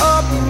[0.00, 0.43] up.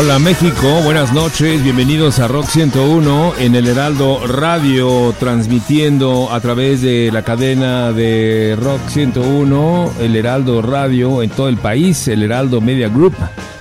[0.00, 6.80] Hola México, buenas noches, bienvenidos a Rock 101 en el Heraldo Radio, transmitiendo a través
[6.80, 12.62] de la cadena de Rock 101, el Heraldo Radio en todo el país, el Heraldo
[12.62, 13.14] Media Group,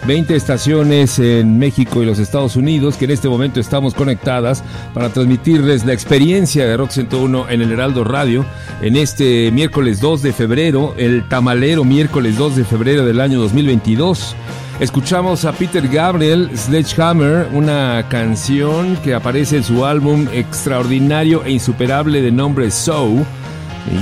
[0.08, 4.64] 20 estaciones en México y los Estados Unidos que en este momento estamos conectadas
[4.94, 8.46] para transmitirles la experiencia de Rock 101 en el Heraldo Radio
[8.82, 14.38] en este miércoles 2 de febrero, el tamalero miércoles 2 de febrero del año 2022.
[14.80, 22.22] Escuchamos a Peter Gabriel, Sledgehammer, una canción que aparece en su álbum extraordinario e insuperable
[22.22, 23.26] de nombre So.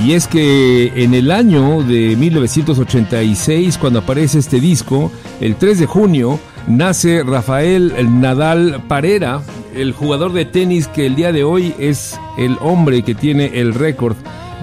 [0.04, 5.10] Y es que en el año de 1986, cuando aparece este disco,
[5.40, 6.38] el 3 de junio,
[6.68, 9.42] nace Rafael Nadal Parera,
[9.74, 13.74] el jugador de tenis que el día de hoy es el hombre que tiene el
[13.74, 14.16] récord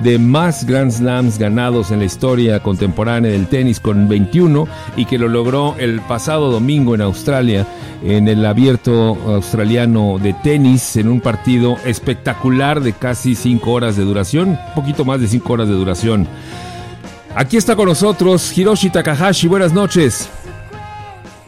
[0.04, 5.18] de más Grand Slams ganados en la historia contemporánea del tenis con 21 y que
[5.18, 7.66] lo logró el pasado domingo en Australia
[8.04, 14.04] en el abierto australiano de tenis en un partido espectacular de casi 5 horas de
[14.04, 16.28] duración, un poquito más de 5 horas de duración.
[17.36, 20.30] Aquí está con nosotros Hiroshi Takahashi, buenas noches.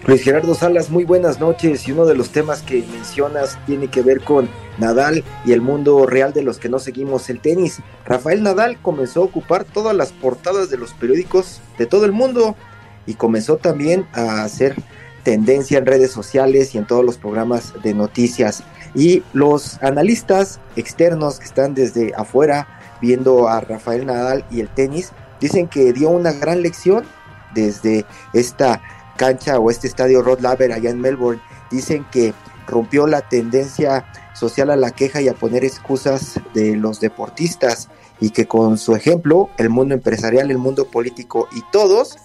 [0.08, 4.02] Luis Gerardo Salas, muy buenas noches y uno de los temas que mencionas tiene que
[4.02, 7.80] ver con Nadal y el mundo real de los que no seguimos el tenis.
[8.06, 12.56] Rafael Nadal comenzó a ocupar todas las portadas de los periódicos de todo el mundo
[13.06, 14.78] y comenzó también a hacer
[15.24, 18.64] tendencia en redes sociales y en todos los programas de noticias.
[18.96, 25.12] Y los analistas externos que están desde afuera viendo a Rafael Nadal y el tenis
[25.42, 27.04] dicen que dio una gran lección
[27.54, 28.82] desde esta
[29.18, 31.42] cancha o este estadio Rod Laver allá en Melbourne.
[31.70, 32.34] Dicen que
[32.68, 38.30] rompió la tendencia social a la queja y a poner excusas de los deportistas y
[38.30, 42.18] que con su ejemplo el mundo empresarial, el mundo político y todos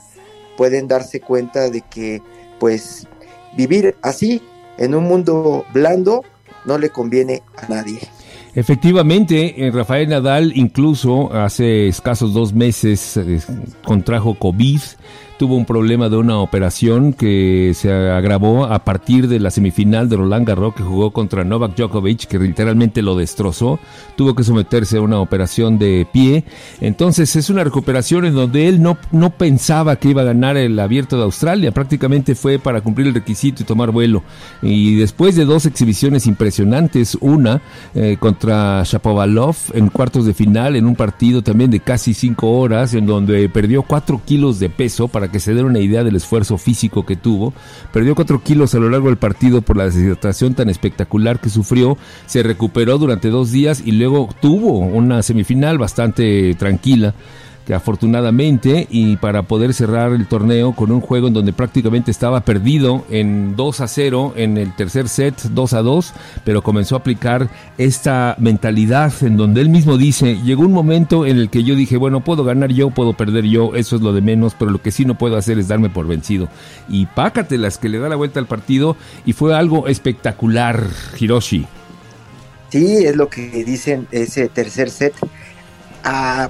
[0.57, 2.23] pueden darse cuenta de que
[2.61, 3.09] pues
[3.57, 4.43] vivir así
[4.79, 6.23] en un mundo blando
[6.65, 8.01] no le conviene a nadie.
[8.55, 13.41] Efectivamente, eh, Rafael Nadal incluso hace escasos dos meses eh,
[13.83, 14.81] contrajo COVID
[15.43, 20.17] tuvo un problema de una operación que se agravó a partir de la semifinal de
[20.17, 23.81] Roland Garros que jugó contra Novak Djokovic, que literalmente lo destrozó.
[24.15, 26.45] Tuvo que someterse a una operación de pie.
[26.81, 30.79] Entonces es una recuperación en donde él no, no pensaba que iba a ganar el
[30.79, 31.73] abierto de Australia.
[31.73, 34.23] Prácticamente fue para cumplir el requisito y tomar vuelo.
[34.63, 37.63] Y después de dos exhibiciones impresionantes, una
[37.97, 42.95] eh, contra Shapovalov en cuartos de final, en un partido también de casi cinco horas,
[42.95, 46.59] en donde perdió cuatro kilos de peso para que se den una idea del esfuerzo
[46.59, 47.53] físico que tuvo.
[47.93, 51.99] Perdió 4 kilos a lo largo del partido por la deshidratación tan espectacular que sufrió.
[52.27, 57.15] Se recuperó durante dos días y luego tuvo una semifinal bastante tranquila
[57.67, 62.41] que afortunadamente y para poder cerrar el torneo con un juego en donde prácticamente estaba
[62.41, 66.13] perdido en 2 a 0 en el tercer set 2 a 2
[66.45, 67.49] pero comenzó a aplicar
[67.79, 71.97] esta mentalidad en donde él mismo dice llegó un momento en el que yo dije
[71.97, 74.91] bueno puedo ganar yo puedo perder yo eso es lo de menos pero lo que
[74.91, 76.49] sí no puedo hacer es darme por vencido
[76.89, 80.85] y pácatelas que le da la vuelta al partido y fue algo espectacular
[81.19, 81.67] Hiroshi.
[82.71, 85.15] Sí, es lo que dicen ese tercer set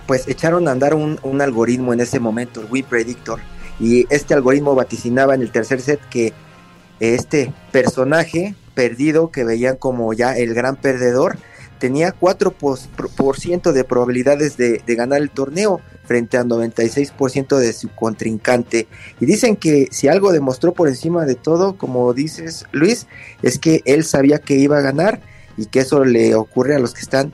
[0.06, 3.40] pues echaron a andar un, un, algoritmo en ese momento, el Win Predictor,
[3.78, 6.32] y este algoritmo vaticinaba en el tercer set que
[7.00, 11.36] este personaje perdido que veían como ya el gran perdedor
[11.78, 18.86] tenía 4% de probabilidades de, de ganar el torneo frente al 96% de su contrincante.
[19.18, 23.08] Y dicen que si algo demostró por encima de todo, como dices Luis,
[23.42, 25.22] es que él sabía que iba a ganar
[25.56, 27.32] y que eso le ocurre a los que están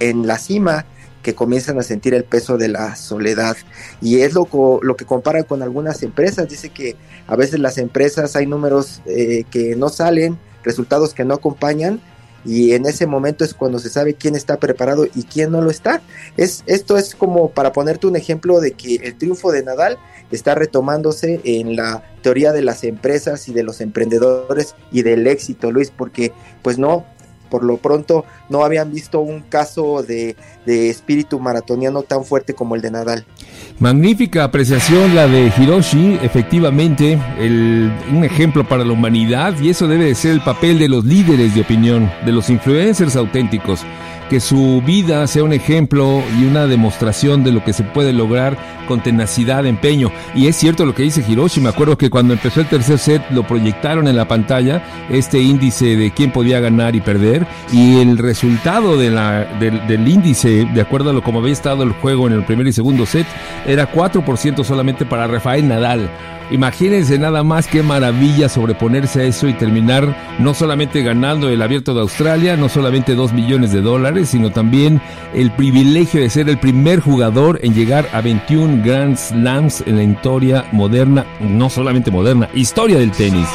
[0.00, 0.86] en la cima
[1.24, 3.56] que comienzan a sentir el peso de la soledad.
[4.00, 4.46] Y es lo,
[4.82, 6.48] lo que compara con algunas empresas.
[6.48, 6.94] Dice que
[7.26, 12.00] a veces las empresas hay números eh, que no salen, resultados que no acompañan.
[12.44, 15.70] Y en ese momento es cuando se sabe quién está preparado y quién no lo
[15.70, 16.02] está.
[16.36, 19.98] Es, esto es como para ponerte un ejemplo de que el triunfo de Nadal
[20.30, 25.72] está retomándose en la teoría de las empresas y de los emprendedores y del éxito,
[25.72, 27.06] Luis, porque pues no,
[27.54, 30.34] por lo pronto no habían visto un caso de,
[30.66, 33.24] espíritu maratoniano tan fuerte como el de Nadal.
[33.78, 40.16] Magnífica apreciación la de Hiroshi, efectivamente un ejemplo para la humanidad y eso debe de
[40.16, 43.84] ser el papel de los líderes de opinión, de los influencers auténticos
[44.28, 48.56] que su vida sea un ejemplo y una demostración de lo que se puede lograr
[48.86, 50.10] con tenacidad, empeño.
[50.34, 53.22] Y es cierto lo que dice Hiroshi, me acuerdo que cuando empezó el tercer set
[53.30, 58.18] lo proyectaron en la pantalla, este índice de quién podía ganar y perder, y el
[58.18, 62.34] resultado de la, del, índice, de acuerdo a lo como había estado el juego en
[62.34, 63.26] el primer y segundo set,
[63.66, 66.10] era 4% solamente para Rafael Nadal
[66.50, 71.94] Imagínense nada más qué maravilla sobreponerse a eso y terminar no solamente ganando el abierto
[71.94, 75.00] de Australia, no solamente dos millones de dólares, sino también
[75.34, 80.02] el privilegio de ser el primer jugador en llegar a 21 Grand Slams en la
[80.02, 83.48] historia moderna, no solamente moderna, historia del tenis.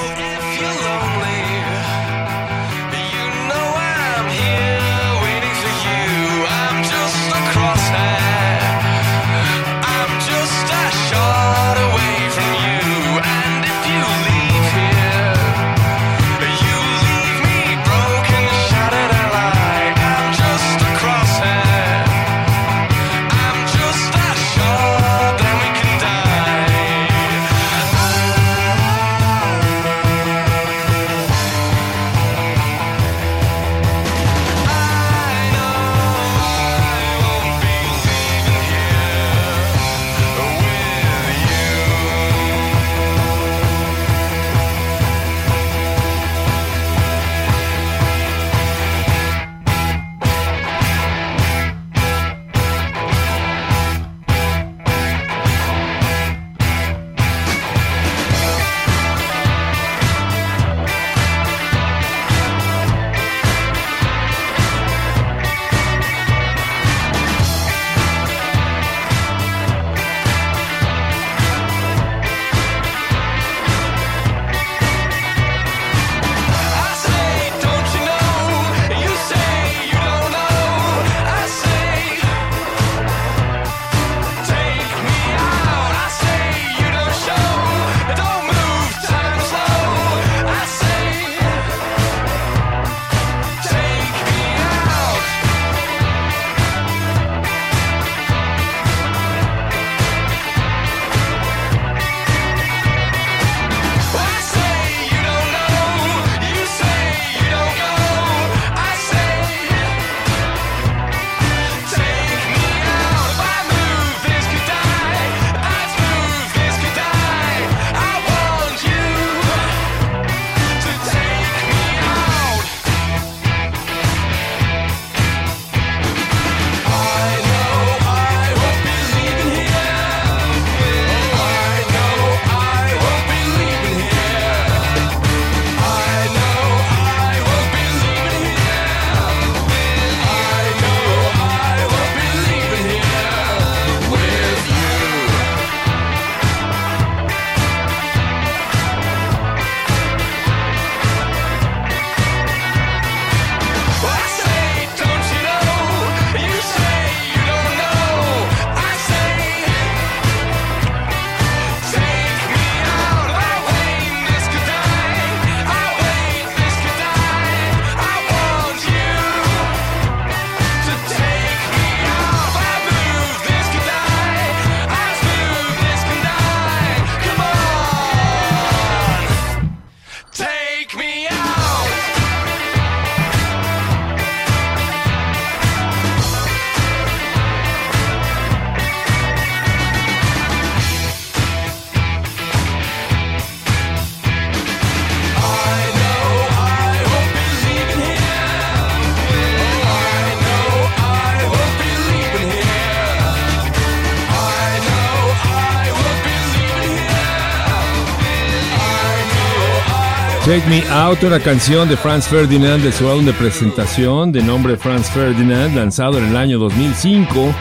[210.49, 214.77] Take Me Out, una canción de Franz Ferdinand de su álbum de presentación de nombre
[214.77, 217.53] Franz Ferdinand, lanzado en el año 2005,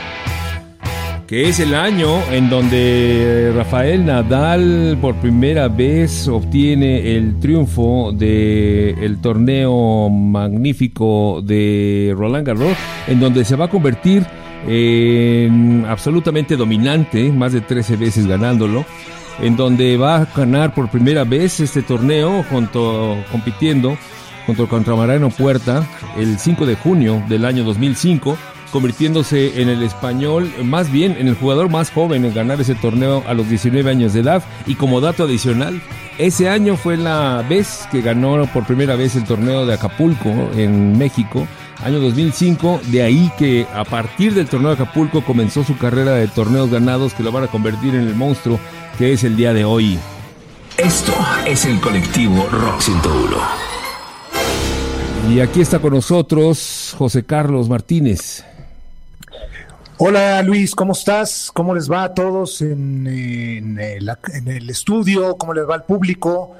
[1.26, 9.18] que es el año en donde Rafael Nadal por primera vez obtiene el triunfo del
[9.20, 12.74] torneo magnífico de Roland Garros,
[13.06, 14.24] en donde se va a convertir
[14.66, 18.86] en absolutamente dominante, más de 13 veces ganándolo
[19.40, 23.96] en donde va a ganar por primera vez este torneo junto, compitiendo
[24.68, 28.38] contra Mariano Puerta el 5 de junio del año 2005,
[28.72, 33.22] convirtiéndose en el español, más bien en el jugador más joven en ganar ese torneo
[33.26, 34.42] a los 19 años de edad.
[34.66, 35.80] Y como dato adicional,
[36.16, 40.96] ese año fue la vez que ganó por primera vez el torneo de Acapulco en
[40.96, 41.46] México,
[41.82, 46.28] año 2005, de ahí que a partir del torneo de Acapulco comenzó su carrera de
[46.28, 48.58] torneos ganados que lo van a convertir en el monstruo
[48.98, 49.98] que es el día de hoy.
[50.76, 51.12] Esto
[51.46, 53.36] es el colectivo Rock 101.
[55.30, 58.44] Y aquí está con nosotros José Carlos Martínez.
[59.98, 61.50] Hola Luis, ¿cómo estás?
[61.52, 65.36] ¿Cómo les va a todos en, en el, en el estudio?
[65.36, 66.54] ¿Cómo les va al público?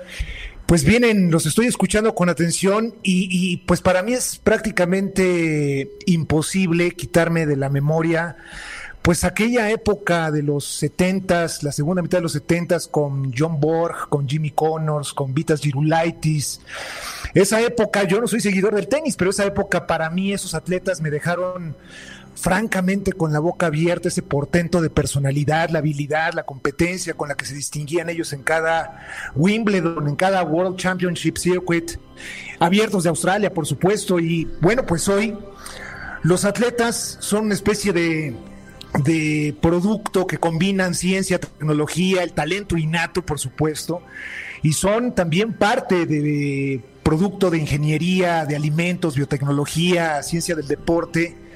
[0.69, 6.91] Pues vienen, los estoy escuchando con atención y, y, pues para mí es prácticamente imposible
[6.91, 8.37] quitarme de la memoria
[9.09, 14.11] pues aquella época de los setentas, la segunda mitad de los setentas con John Borg,
[14.11, 16.61] con Jimmy Connors, con Vitas Girulaitis.
[17.33, 21.01] Esa época, yo no soy seguidor del tenis, pero esa época para mí esos atletas
[21.01, 21.75] me dejaron
[22.41, 27.35] francamente con la boca abierta, ese portento de personalidad, la habilidad, la competencia con la
[27.35, 31.99] que se distinguían ellos en cada Wimbledon, en cada World Championship Circuit,
[32.61, 34.21] abiertos de Australia, por supuesto.
[34.21, 35.37] Y bueno, pues hoy
[36.23, 38.37] los atletas son una especie de,
[39.05, 44.03] de producto que combinan ciencia, tecnología, el talento innato, por supuesto,
[44.63, 51.48] y son también parte de producto de ingeniería, de alimentos, biotecnología, ciencia del deporte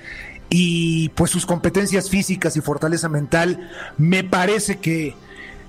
[0.54, 5.14] y pues sus competencias físicas y fortaleza mental, me parece que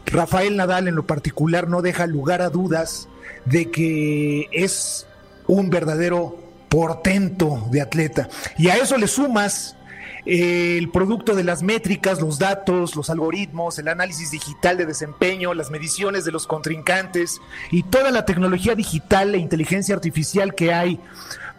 [0.05, 3.07] Rafael Nadal en lo particular no deja lugar a dudas
[3.45, 5.07] de que es
[5.47, 6.37] un verdadero
[6.67, 8.27] portento de atleta.
[8.57, 9.77] Y a eso le sumas
[10.25, 15.53] eh, el producto de las métricas, los datos, los algoritmos, el análisis digital de desempeño,
[15.53, 17.39] las mediciones de los contrincantes
[17.71, 20.99] y toda la tecnología digital e inteligencia artificial que hay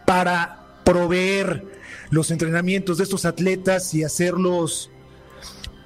[0.05, 1.74] para proveer
[2.15, 4.89] los entrenamientos de estos atletas y hacerlos,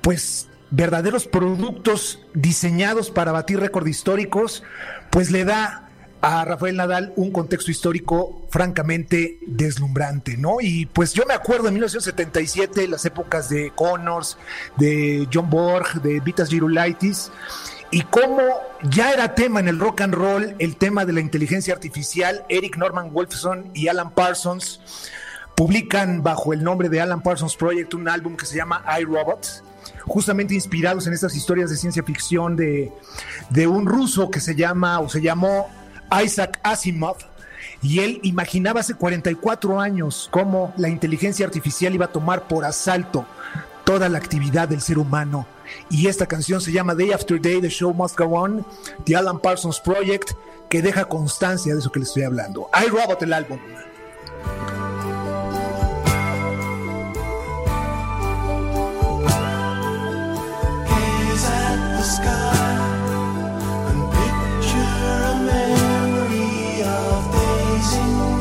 [0.01, 4.63] pues, verdaderos productos diseñados para batir récords históricos,
[5.09, 5.89] pues le da
[6.21, 10.57] a Rafael Nadal un contexto histórico francamente deslumbrante, ¿no?
[10.61, 14.37] Y pues yo me acuerdo en 1977, las épocas de Connors,
[14.77, 17.31] de John Borg, de Vitas Girulaitis,
[17.89, 18.43] y cómo
[18.83, 22.77] ya era tema en el rock and roll el tema de la inteligencia artificial, Eric
[22.77, 24.79] Norman Wolfson y Alan Parsons
[25.59, 29.61] publican bajo el nombre de Alan Parsons Project un álbum que se llama iRobot,
[30.05, 32.93] justamente inspirados en estas historias de ciencia ficción de,
[33.49, 35.67] de un ruso que se llama o se llamó
[36.23, 37.17] Isaac Asimov.
[37.81, 43.25] Y él imaginaba hace 44 años cómo la inteligencia artificial iba a tomar por asalto
[43.83, 45.45] toda la actividad del ser humano.
[45.89, 48.65] Y esta canción se llama Day After Day, The Show Must Go On,
[49.03, 50.31] The Alan Parsons Project,
[50.69, 52.69] que deja constancia de eso que le estoy hablando.
[52.81, 53.59] iRobot, el álbum.
[67.79, 68.38] amazing.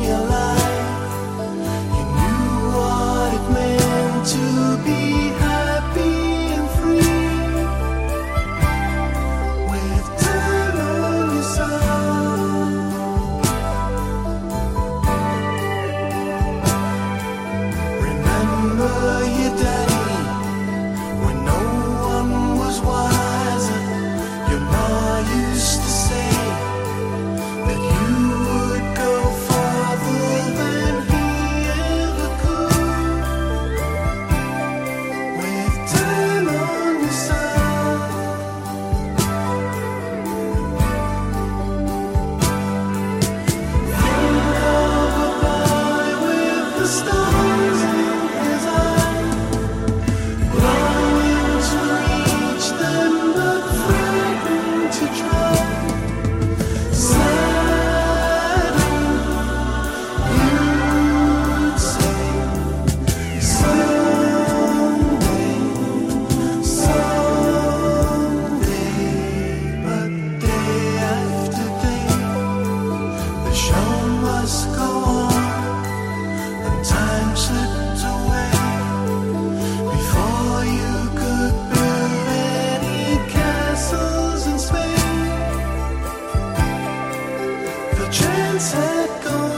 [88.59, 89.58] sunset goes.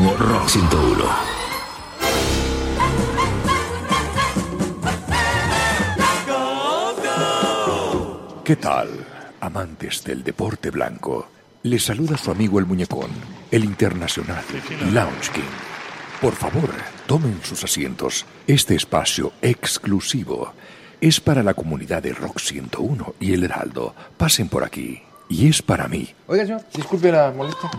[0.00, 1.04] Rock 101.
[8.42, 8.88] ¿Qué tal,
[9.40, 11.28] amantes del deporte blanco?
[11.64, 13.10] Les saluda su amigo el muñecón,
[13.50, 14.42] el internacional
[14.90, 15.42] Lounge King.
[16.22, 16.70] Por favor,
[17.06, 18.24] tomen sus asientos.
[18.46, 20.54] Este espacio exclusivo
[21.02, 23.94] es para la comunidad de Rock 101 y el Heraldo.
[24.16, 25.02] Pasen por aquí.
[25.28, 26.08] Y es para mí.
[26.26, 27.70] Oiga, señor, disculpe la molestia.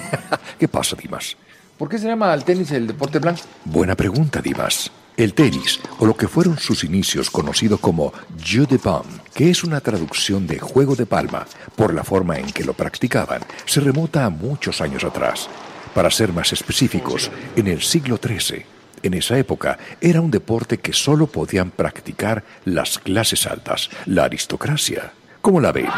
[0.58, 1.36] ¿Qué pasa, Dimas?
[1.78, 3.42] ¿Por qué se llama al tenis el deporte blanco?
[3.66, 4.90] Buena pregunta, Dimas.
[5.14, 9.62] El tenis, o lo que fueron sus inicios conocido como jeu de paume, que es
[9.62, 14.24] una traducción de juego de palma, por la forma en que lo practicaban, se remota
[14.24, 15.50] a muchos años atrás.
[15.94, 18.64] Para ser más específicos, en el siglo XIII.
[19.02, 25.12] En esa época era un deporte que solo podían practicar las clases altas, la aristocracia.
[25.42, 25.88] ¿Cómo la ven?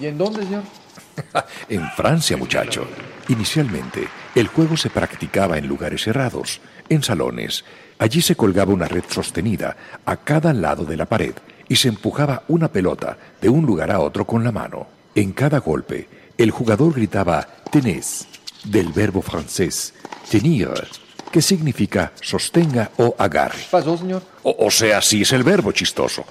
[0.00, 0.77] ¿Y en dónde, señor?
[1.68, 2.86] en Francia, muchacho.
[3.28, 7.64] Inicialmente, el juego se practicaba en lugares cerrados, en salones.
[7.98, 11.34] Allí se colgaba una red sostenida a cada lado de la pared
[11.68, 14.86] y se empujaba una pelota de un lugar a otro con la mano.
[15.14, 18.26] En cada golpe, el jugador gritaba tenés,
[18.64, 19.94] del verbo francés
[20.30, 20.70] tenir,
[21.32, 23.58] que significa sostenga o agarre.
[23.70, 24.22] ¿Pasó, señor?
[24.42, 26.24] O, o sea, sí es el verbo chistoso.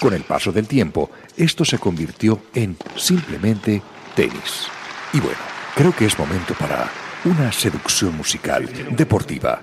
[0.00, 3.82] Con el paso del tiempo, esto se convirtió en simplemente
[4.14, 4.68] tenis.
[5.12, 5.38] Y bueno,
[5.74, 6.90] creo que es momento para
[7.24, 9.62] una seducción musical deportiva.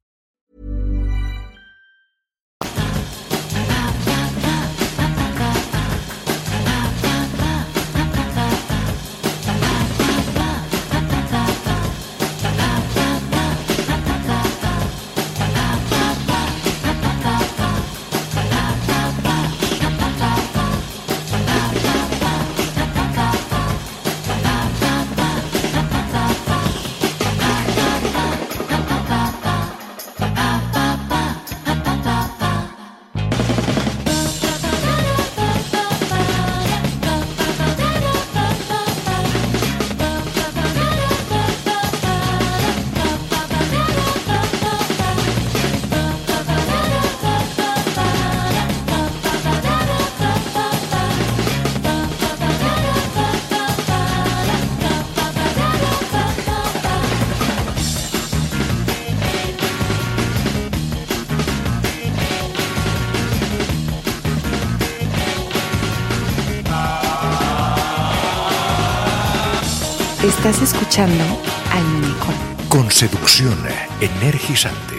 [70.51, 71.23] Estás escuchando
[71.71, 72.35] al muñecón.
[72.67, 73.57] Con seducción
[74.01, 74.97] energizante.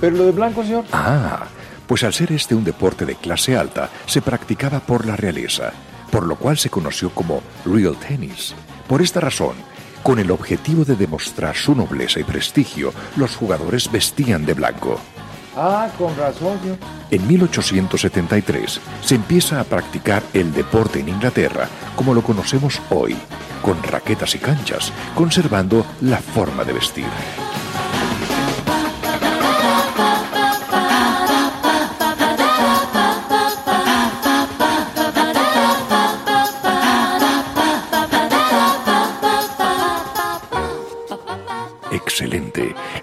[0.00, 0.86] ¿Pero lo de blanco, señor?
[0.90, 1.44] Ah,
[1.86, 5.74] pues al ser este un deporte de clase alta, se practicaba por la realeza,
[6.10, 8.54] por lo cual se conoció como real tennis.
[8.88, 9.52] Por esta razón,
[10.02, 14.98] con el objetivo de demostrar su nobleza y prestigio, los jugadores vestían de blanco.
[15.56, 16.58] Ah, con razón.
[17.10, 23.16] En 1873 se empieza a practicar el deporte en Inglaterra como lo conocemos hoy,
[23.62, 27.49] con raquetas y canchas, conservando la forma de vestir.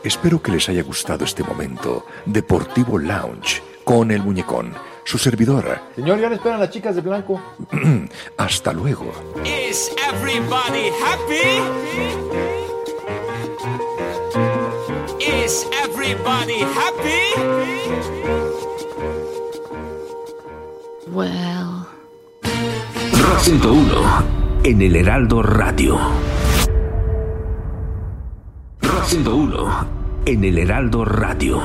[0.03, 2.05] Espero que les haya gustado este momento.
[2.25, 4.73] Deportivo Lounge con el muñecón.
[5.07, 5.79] su servidor.
[5.95, 7.41] Señor, ya le esperan las chicas de blanco.
[8.37, 9.13] Hasta luego.
[9.45, 11.61] Is everybody happy?
[15.19, 17.23] Is everybody happy?
[21.09, 21.87] Well.
[23.13, 24.25] Rock 101
[24.63, 25.97] en el Heraldo Radio.
[29.07, 29.87] Rock 101
[30.25, 31.61] en el Heraldo Radio.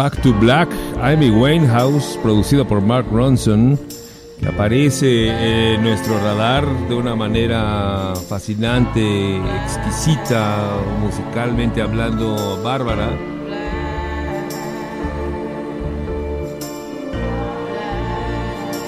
[0.00, 0.70] Back to Black,
[1.02, 3.78] Amy Winehouse, producido por Mark Ronson,
[4.40, 10.70] que aparece en nuestro radar de una manera fascinante, exquisita,
[11.02, 13.10] musicalmente hablando, bárbara.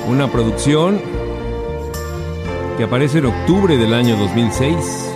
[0.09, 0.99] Una producción
[2.79, 5.13] que aparece en octubre del año 2006.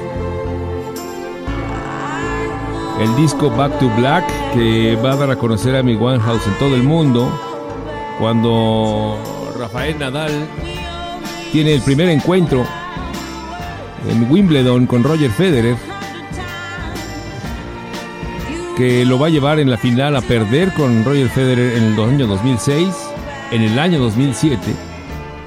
[3.01, 6.59] El disco Back to Black que va a dar a conocer a mi Winehouse en
[6.59, 7.31] todo el mundo
[8.19, 9.19] cuando
[9.59, 10.47] Rafael Nadal
[11.53, 12.65] tiene el primer encuentro
[14.09, 15.77] en Wimbledon con Roger Federer
[18.77, 22.01] que lo va a llevar en la final a perder con Roger Federer en el
[22.01, 22.89] año 2006,
[23.51, 24.61] en el año 2007,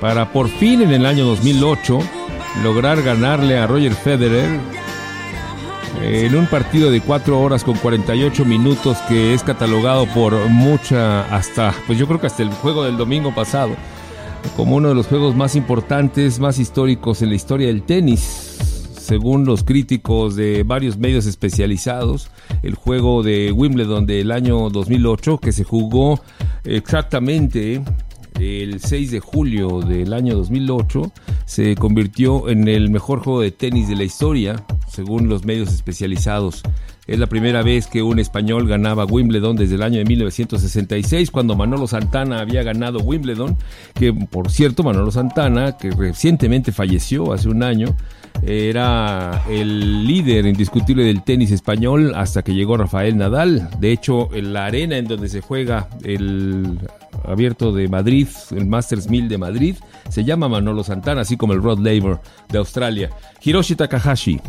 [0.01, 1.99] para por fin en el año 2008
[2.63, 4.59] lograr ganarle a Roger Federer
[6.01, 11.73] en un partido de 4 horas con 48 minutos que es catalogado por mucha hasta,
[11.87, 13.75] pues yo creo que hasta el juego del domingo pasado,
[14.55, 18.55] como uno de los juegos más importantes, más históricos en la historia del tenis.
[18.97, 22.29] Según los críticos de varios medios especializados,
[22.61, 26.21] el juego de Wimbledon del año 2008, que se jugó
[26.63, 27.81] exactamente
[28.39, 31.11] el 6 de julio del año 2008,
[31.45, 36.63] se convirtió en el mejor juego de tenis de la historia, según los medios especializados.
[37.09, 41.55] Es la primera vez que un español ganaba Wimbledon desde el año de 1966, cuando
[41.55, 43.57] Manolo Santana había ganado Wimbledon,
[43.95, 47.95] que por cierto Manolo Santana, que recientemente falleció hace un año,
[48.43, 53.71] era el líder indiscutible del tenis español hasta que llegó Rafael Nadal.
[53.79, 56.77] De hecho, en la arena en donde se juega el
[57.25, 59.75] abierto de Madrid, el Masters 1000 de Madrid,
[60.09, 62.19] se llama Manolo Santana, así como el Rod Laver
[62.49, 63.09] de Australia.
[63.41, 64.39] Hiroshi Takahashi,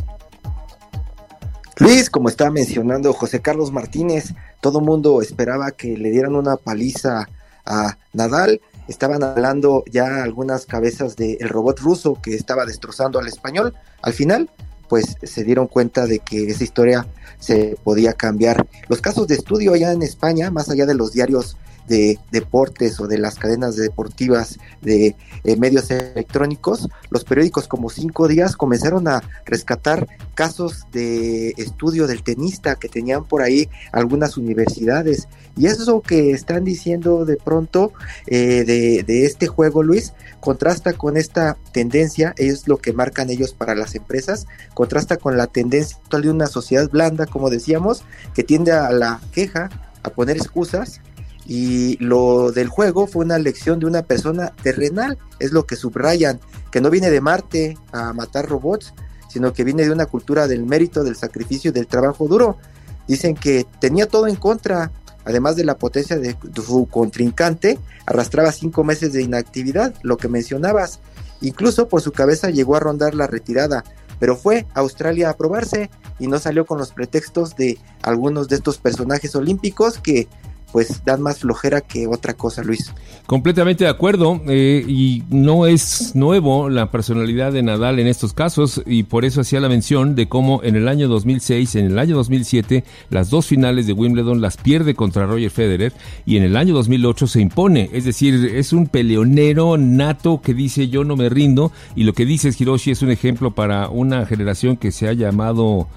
[1.80, 7.26] Luis, como estaba mencionando José Carlos Martínez, todo mundo esperaba que le dieran una paliza
[7.64, 8.60] a Nadal.
[8.86, 13.74] Estaban hablando ya algunas cabezas del robot ruso que estaba destrozando al español.
[14.02, 14.50] Al final,
[14.90, 17.06] pues se dieron cuenta de que esa historia
[17.38, 18.66] se podía cambiar.
[18.88, 21.56] Los casos de estudio allá en España, más allá de los diarios
[21.88, 28.28] de deportes o de las cadenas deportivas de eh, medios electrónicos, los periódicos como Cinco
[28.28, 35.28] Días comenzaron a rescatar casos de estudio del tenista que tenían por ahí algunas universidades.
[35.56, 37.92] Y eso que están diciendo de pronto
[38.26, 43.52] eh, de, de este juego, Luis, contrasta con esta tendencia, es lo que marcan ellos
[43.52, 48.44] para las empresas, contrasta con la tendencia actual de una sociedad blanda, como decíamos, que
[48.44, 49.70] tiende a la queja,
[50.02, 51.00] a poner excusas
[51.46, 56.40] y lo del juego fue una lección de una persona terrenal, es lo que subrayan,
[56.70, 58.94] que no viene de Marte a matar robots,
[59.28, 62.58] sino que viene de una cultura del mérito, del sacrificio y del trabajo duro.
[63.06, 64.92] Dicen que tenía todo en contra,
[65.24, 71.00] además de la potencia de su contrincante, arrastraba cinco meses de inactividad, lo que mencionabas.
[71.40, 73.84] Incluso por su cabeza llegó a rondar la retirada,
[74.18, 78.56] pero fue a Australia a probarse y no salió con los pretextos de algunos de
[78.56, 80.28] estos personajes olímpicos que
[80.72, 82.92] pues dan más flojera que otra cosa, Luis.
[83.26, 88.82] Completamente de acuerdo, eh, y no es nuevo la personalidad de Nadal en estos casos,
[88.86, 92.16] y por eso hacía la mención de cómo en el año 2006, en el año
[92.16, 95.92] 2007, las dos finales de Wimbledon las pierde contra Roger Federer,
[96.26, 100.88] y en el año 2008 se impone, es decir, es un peleonero nato que dice
[100.88, 104.76] yo no me rindo, y lo que dice Hiroshi es un ejemplo para una generación
[104.76, 105.88] que se ha llamado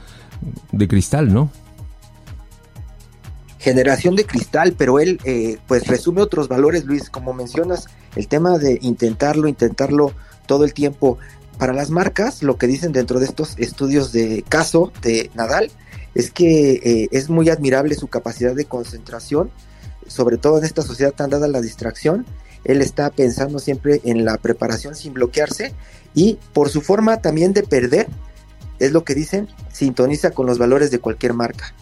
[0.71, 1.49] de cristal, ¿no?
[3.63, 7.85] Generación de cristal, pero él eh, pues resume otros valores, Luis, como mencionas,
[8.17, 10.11] el tema de intentarlo, intentarlo
[10.45, 11.17] todo el tiempo.
[11.57, 15.71] Para las marcas, lo que dicen dentro de estos estudios de caso de Nadal
[16.13, 19.49] es que eh, es muy admirable su capacidad de concentración,
[20.07, 22.25] sobre todo en esta sociedad tan dada la distracción.
[22.65, 25.73] Él está pensando siempre en la preparación sin bloquearse
[26.13, 28.07] y por su forma también de perder,
[28.79, 31.73] es lo que dicen, sintoniza con los valores de cualquier marca.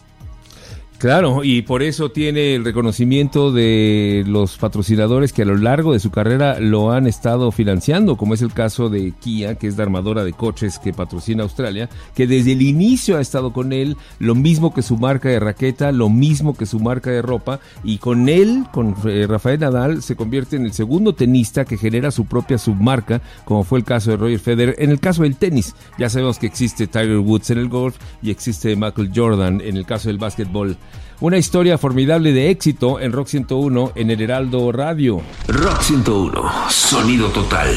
[1.02, 6.00] Claro, y por eso tiene el reconocimiento de los patrocinadores que a lo largo de
[6.00, 9.84] su carrera lo han estado financiando, como es el caso de Kia, que es la
[9.86, 14.36] armadora de coches que patrocina Australia, que desde el inicio ha estado con él, lo
[14.36, 18.30] mismo que su marca de raqueta, lo mismo que su marca de ropa, y con
[18.30, 22.60] él, con eh, Rafael Nadal, se convierte en el segundo tenista que genera su propia
[22.60, 24.76] submarca, como fue el caso de Roger Federer.
[24.78, 28.30] En el caso del tenis, ya sabemos que existe Tiger Woods en el golf y
[28.30, 30.78] existe Michael Jordan en el caso del básquetbol.
[31.22, 35.22] Una historia formidable de éxito en Rock 101 en el Heraldo Radio.
[35.48, 37.68] Rock 101, sonido total.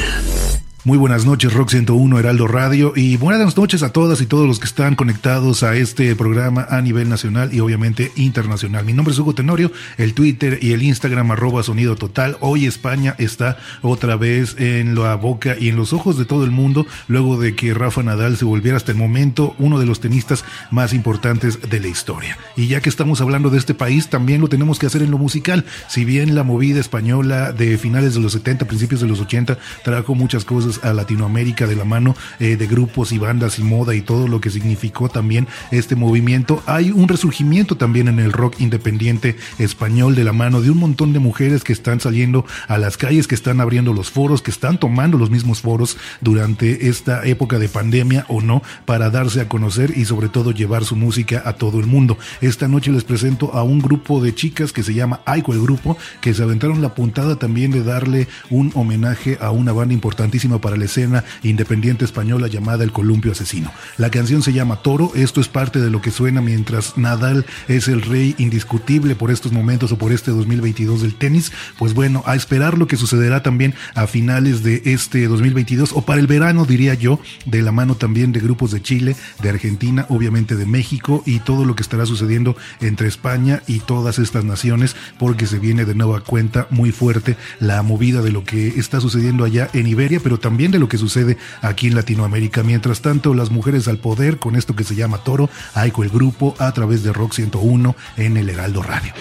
[0.87, 4.59] Muy buenas noches, Rock 101 Heraldo Radio, y buenas noches a todas y todos los
[4.59, 8.85] que están conectados a este programa a nivel nacional y obviamente internacional.
[8.85, 12.37] Mi nombre es Hugo Tenorio, el Twitter y el Instagram arroba sonido total.
[12.41, 16.51] Hoy España está otra vez en la boca y en los ojos de todo el
[16.51, 20.45] mundo, luego de que Rafa Nadal se volviera hasta el momento uno de los tenistas
[20.71, 22.37] más importantes de la historia.
[22.59, 25.17] Y ya que estamos hablando de este país, también lo tenemos que hacer en lo
[25.17, 25.65] musical.
[25.89, 30.15] Si bien la movida española de finales de los 70, principios de los 80, trajo
[30.15, 34.01] muchas cosas a Latinoamérica de la mano eh, de grupos y bandas y moda y
[34.01, 36.63] todo lo que significó también este movimiento.
[36.67, 41.13] Hay un resurgimiento también en el rock independiente español de la mano de un montón
[41.13, 44.79] de mujeres que están saliendo a las calles, que están abriendo los foros, que están
[44.79, 49.97] tomando los mismos foros durante esta época de pandemia o no, para darse a conocer
[49.97, 52.19] y sobre todo llevar su música a todo el mundo.
[52.41, 55.97] Esta noche les presento a un grupo de chicas que se llama Aiko el Grupo,
[56.21, 60.79] que se aventaron la puntada también de darle un homenaje a una banda importantísima para
[60.79, 63.71] la escena independiente española llamada El Columpio Asesino.
[63.99, 67.87] La canción se llama Toro, esto es parte de lo que suena mientras Nadal es
[67.87, 72.35] el rey indiscutible por estos momentos o por este 2022 del tenis, pues bueno, a
[72.35, 76.95] esperar lo que sucederá también a finales de este 2022 o para el verano diría
[76.95, 81.41] yo, de la mano también de grupos de Chile, de Argentina, obviamente de México y
[81.41, 85.95] todo lo que estará sucediendo entre España y todas estas naciones porque se viene de
[85.95, 90.39] nueva cuenta muy fuerte la movida de lo que está sucediendo allá en Iberia, pero
[90.39, 92.63] también también de lo que sucede aquí en Latinoamérica.
[92.63, 96.55] Mientras tanto, las mujeres al poder con esto que se llama Toro, Aiko el grupo
[96.61, 99.13] a través de Rock 101 en el Heraldo Radio.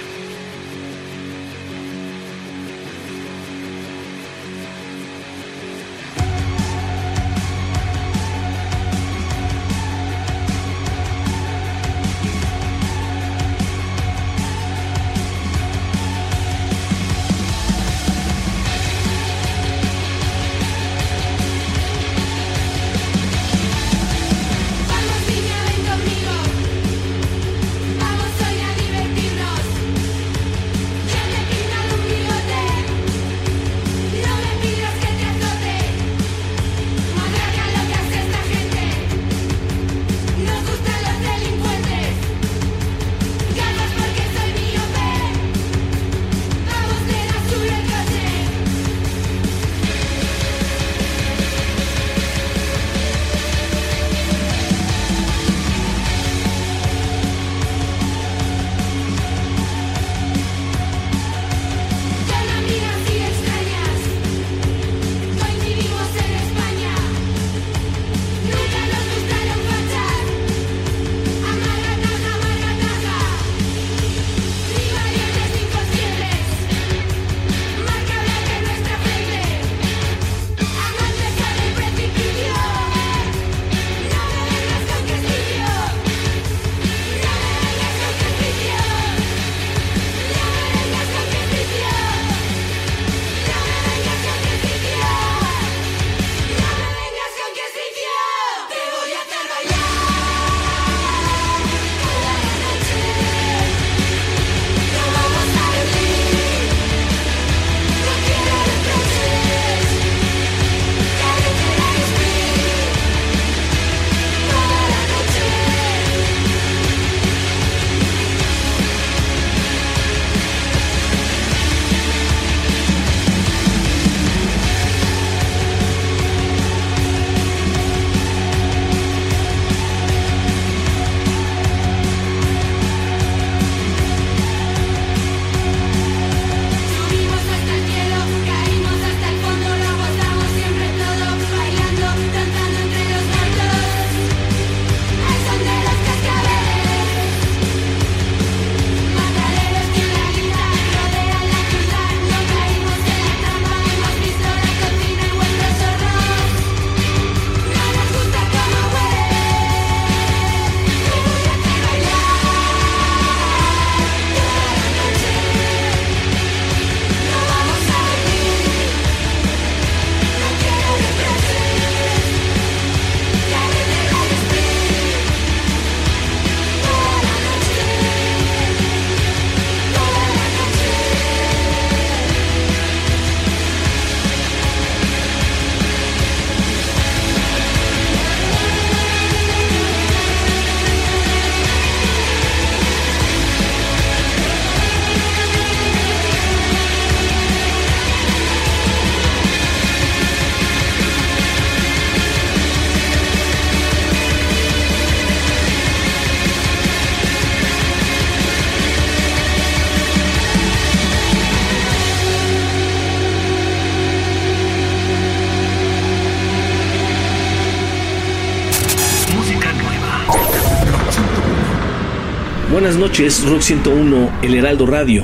[223.13, 225.23] Noches, Rock 101, El Heraldo Radio.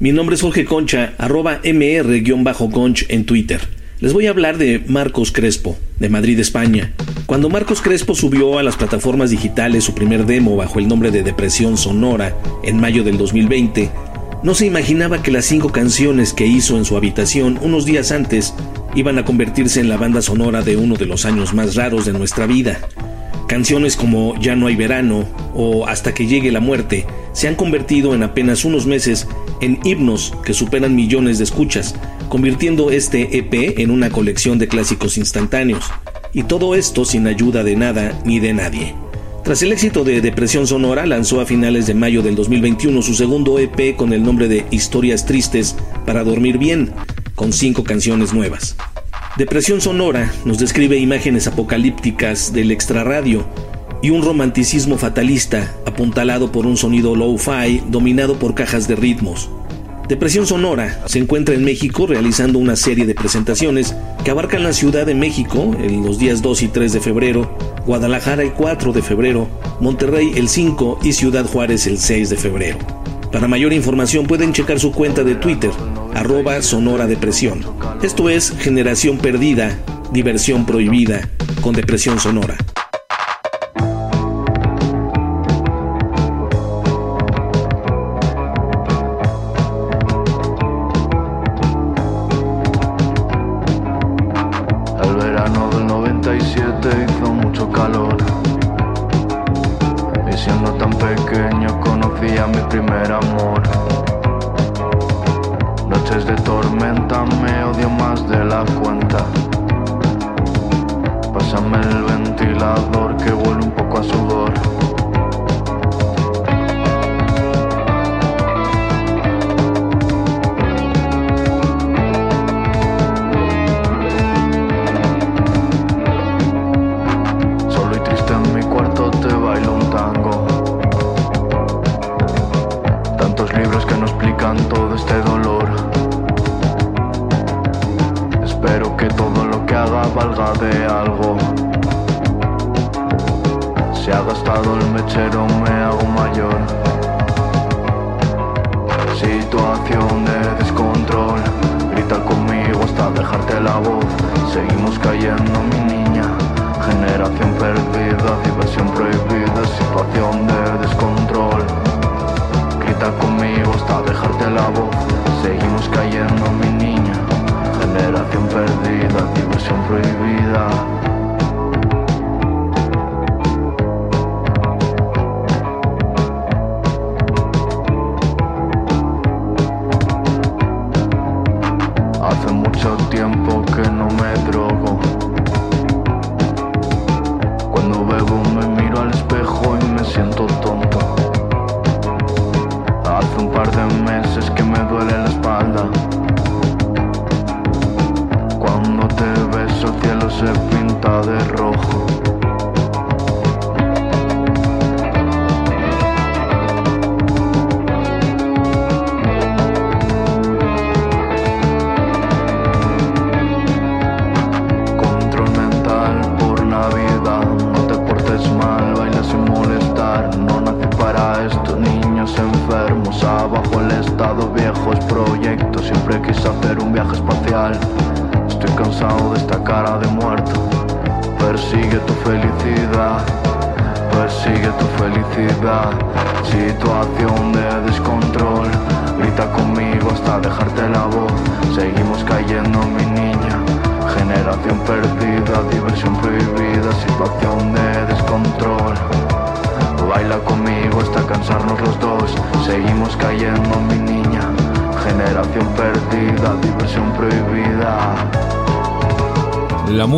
[0.00, 3.60] Mi nombre es Jorge Concha, arroba mr-conch en Twitter.
[4.00, 6.94] Les voy a hablar de Marcos Crespo, de Madrid, España.
[7.26, 11.22] Cuando Marcos Crespo subió a las plataformas digitales su primer demo bajo el nombre de
[11.22, 12.34] Depresión Sonora
[12.64, 13.88] en mayo del 2020,
[14.42, 18.52] no se imaginaba que las cinco canciones que hizo en su habitación unos días antes
[18.96, 22.14] iban a convertirse en la banda sonora de uno de los años más raros de
[22.14, 22.80] nuestra vida.
[23.46, 25.24] Canciones como Ya no hay verano
[25.54, 27.06] o Hasta que llegue la muerte
[27.38, 29.28] se han convertido en apenas unos meses
[29.60, 31.94] en himnos que superan millones de escuchas,
[32.28, 35.84] convirtiendo este EP en una colección de clásicos instantáneos.
[36.34, 38.96] Y todo esto sin ayuda de nada ni de nadie.
[39.44, 43.60] Tras el éxito de Depresión Sonora, lanzó a finales de mayo del 2021 su segundo
[43.60, 45.76] EP con el nombre de Historias Tristes
[46.06, 46.92] para Dormir Bien,
[47.36, 48.74] con cinco canciones nuevas.
[49.36, 53.46] Depresión Sonora nos describe imágenes apocalípticas del extrarradio
[54.02, 59.50] y un romanticismo fatalista apuntalado por un sonido low-fi dominado por cajas de ritmos.
[60.08, 63.94] Depresión Sonora se encuentra en México realizando una serie de presentaciones
[64.24, 68.42] que abarcan la Ciudad de México en los días 2 y 3 de febrero, Guadalajara
[68.42, 69.48] el 4 de febrero,
[69.80, 72.78] Monterrey el 5 y Ciudad Juárez el 6 de febrero.
[73.30, 75.70] Para mayor información pueden checar su cuenta de Twitter,
[76.14, 77.06] arroba Sonora.
[78.02, 79.78] Esto es Generación Perdida,
[80.10, 81.28] Diversión Prohibida,
[81.60, 82.56] con Depresión Sonora.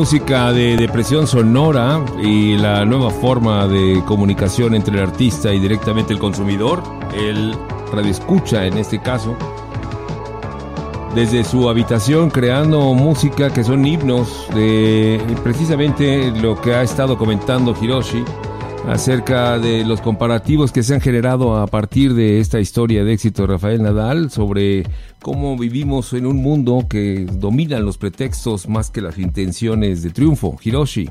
[0.00, 6.14] Música de depresión sonora y la nueva forma de comunicación entre el artista y directamente
[6.14, 6.82] el consumidor,
[7.14, 7.54] el
[7.92, 9.36] radioescucha en este caso,
[11.14, 17.76] desde su habitación creando música que son himnos de precisamente lo que ha estado comentando
[17.78, 18.24] Hiroshi
[18.88, 23.42] acerca de los comparativos que se han generado a partir de esta historia de éxito
[23.42, 24.84] de Rafael Nadal sobre
[25.22, 30.56] cómo vivimos en un mundo que dominan los pretextos más que las intenciones de triunfo.
[30.62, 31.10] Hiroshi.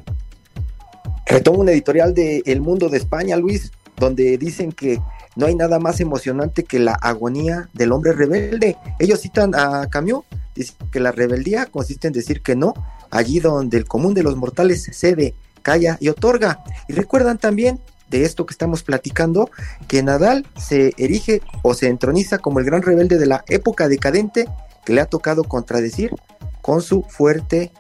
[1.26, 5.00] Retomo un editorial de El Mundo de España, Luis, donde dicen que
[5.36, 8.76] no hay nada más emocionante que la agonía del hombre rebelde.
[8.98, 12.74] Ellos citan a Camus, dicen que la rebeldía consiste en decir que no,
[13.12, 16.64] allí donde el común de los mortales cede, calla y otorga.
[16.88, 17.80] Y recuerdan también
[18.10, 19.50] de esto que estamos platicando,
[19.88, 24.48] que Nadal se erige o se entroniza como el gran rebelde de la época decadente
[24.86, 26.12] que le ha tocado contradecir
[26.62, 27.72] con su fuerte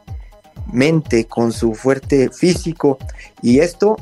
[0.71, 2.97] mente, con su fuerte físico.
[3.41, 3.97] Y esto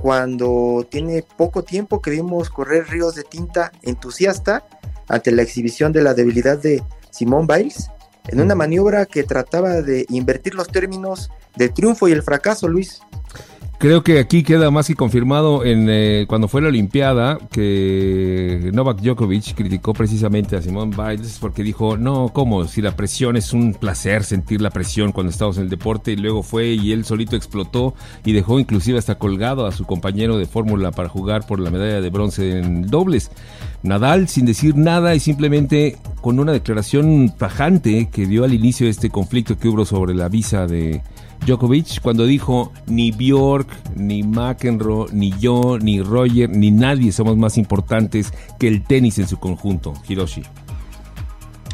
[0.00, 4.64] cuando tiene poco tiempo que vimos correr ríos de tinta entusiasta
[5.08, 7.90] ante la exhibición de la debilidad de Simone Biles,
[8.28, 13.00] en una maniobra que trataba de invertir los términos del triunfo y el fracaso, Luis.
[13.78, 19.00] Creo que aquí queda más que confirmado en eh, cuando fue la Olimpiada que Novak
[19.00, 22.66] Djokovic criticó precisamente a Simone Biles porque dijo, no, ¿cómo?
[22.66, 26.16] Si la presión es un placer sentir la presión cuando estamos en el deporte y
[26.16, 30.46] luego fue y él solito explotó y dejó inclusive hasta colgado a su compañero de
[30.46, 33.30] fórmula para jugar por la medalla de bronce en dobles.
[33.84, 38.90] Nadal, sin decir nada y simplemente con una declaración tajante que dio al inicio de
[38.90, 41.00] este conflicto que hubo sobre la visa de
[41.46, 47.56] Djokovic, cuando dijo ni Bjork, ni McEnroe, ni yo, ni Roger, ni nadie somos más
[47.56, 50.42] importantes que el tenis en su conjunto, Hiroshi.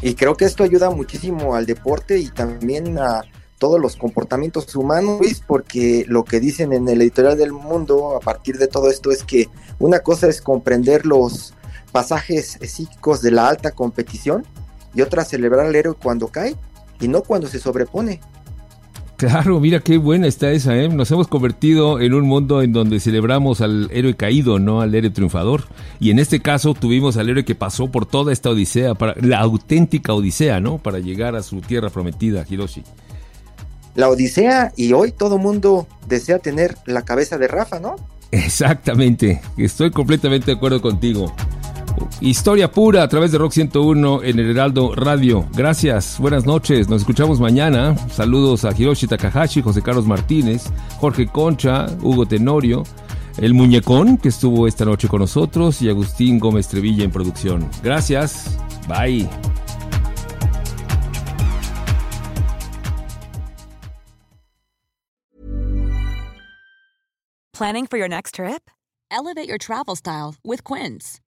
[0.01, 3.23] Y creo que esto ayuda muchísimo al deporte y también a
[3.57, 8.57] todos los comportamientos humanos, porque lo que dicen en el editorial del mundo a partir
[8.57, 9.49] de todo esto es que
[9.79, 11.53] una cosa es comprender los
[11.91, 14.45] pasajes psíquicos de la alta competición
[14.93, 16.55] y otra celebrar al héroe cuando cae
[16.99, 18.19] y no cuando se sobrepone.
[19.17, 20.89] Claro, mira qué buena está esa, ¿eh?
[20.89, 25.09] Nos hemos convertido en un mundo en donde celebramos al héroe caído, no al héroe
[25.09, 25.63] triunfador.
[26.01, 29.39] Y en este caso tuvimos al héroe que pasó por toda esta odisea, para, la
[29.39, 30.79] auténtica odisea, ¿no?
[30.79, 32.83] Para llegar a su tierra prometida, Hiroshi.
[33.95, 37.95] La odisea y hoy todo mundo desea tener la cabeza de Rafa, ¿no?
[38.31, 41.33] Exactamente, estoy completamente de acuerdo contigo.
[42.21, 45.45] Historia pura a través de Rock 101 en el Heraldo Radio.
[45.53, 47.97] Gracias, buenas noches, nos escuchamos mañana.
[48.09, 52.83] Saludos a Hiroshi Takahashi, José Carlos Martínez, Jorge Concha, Hugo Tenorio,
[53.37, 57.69] el muñecón que estuvo esta noche con nosotros y Agustín Gómez Trevilla en producción.
[57.83, 59.27] Gracias, bye.
[67.53, 68.69] Planning for your next trip?
[69.09, 71.21] Elevate your travel style with Quince.